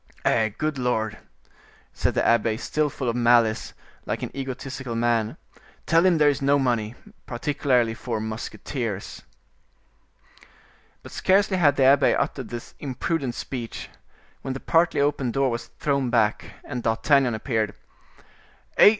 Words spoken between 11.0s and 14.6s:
But scarcely had the abbe uttered this imprudent speech, when the